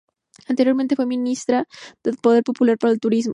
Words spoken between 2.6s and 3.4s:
para el Turismo.